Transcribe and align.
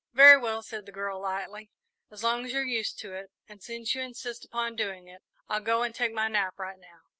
"Very 0.13 0.35
well," 0.35 0.63
said 0.63 0.87
the 0.87 0.91
girl, 0.91 1.21
lightly; 1.21 1.69
"as 2.09 2.23
long 2.23 2.43
as 2.43 2.51
you're 2.53 2.65
used 2.65 2.97
to 3.01 3.13
it, 3.13 3.29
and 3.47 3.61
since 3.61 3.93
you 3.93 4.01
insist 4.01 4.43
upon 4.43 4.75
doing 4.75 5.07
it, 5.07 5.21
I'll 5.47 5.59
go 5.61 5.83
and 5.83 5.93
take 5.93 6.11
my 6.11 6.27
nap 6.27 6.57
right 6.57 6.79
now." 6.79 7.01